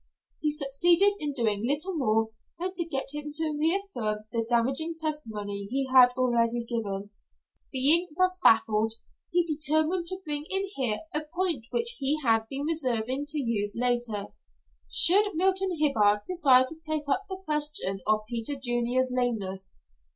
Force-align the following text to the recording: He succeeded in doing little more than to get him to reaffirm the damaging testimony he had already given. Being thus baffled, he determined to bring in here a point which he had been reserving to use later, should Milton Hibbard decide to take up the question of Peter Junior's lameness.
He 0.39 0.49
succeeded 0.49 1.13
in 1.19 1.33
doing 1.33 1.63
little 1.63 1.93
more 1.95 2.31
than 2.57 2.73
to 2.73 2.85
get 2.85 3.13
him 3.13 3.31
to 3.35 3.55
reaffirm 3.55 4.23
the 4.31 4.47
damaging 4.49 4.95
testimony 4.97 5.65
he 5.67 5.85
had 5.91 6.11
already 6.17 6.63
given. 6.65 7.11
Being 7.71 8.07
thus 8.17 8.39
baffled, 8.41 8.95
he 9.29 9.45
determined 9.45 10.07
to 10.07 10.17
bring 10.25 10.45
in 10.49 10.63
here 10.73 11.01
a 11.13 11.21
point 11.31 11.67
which 11.69 11.97
he 11.99 12.17
had 12.23 12.47
been 12.49 12.63
reserving 12.65 13.27
to 13.29 13.37
use 13.37 13.75
later, 13.77 14.33
should 14.89 15.35
Milton 15.35 15.77
Hibbard 15.77 16.21
decide 16.27 16.67
to 16.69 16.79
take 16.83 17.07
up 17.07 17.27
the 17.29 17.39
question 17.45 17.99
of 18.07 18.25
Peter 18.27 18.55
Junior's 18.59 19.11
lameness. 19.13 19.77